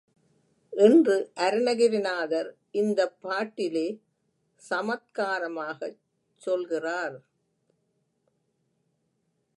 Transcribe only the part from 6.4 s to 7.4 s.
சொல்கிறார்.